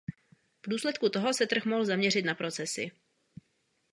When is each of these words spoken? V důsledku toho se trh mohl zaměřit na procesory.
V 0.65 0.69
důsledku 0.69 1.09
toho 1.09 1.33
se 1.33 1.47
trh 1.47 1.65
mohl 1.65 1.85
zaměřit 1.85 2.25
na 2.25 2.35
procesory. 2.35 2.91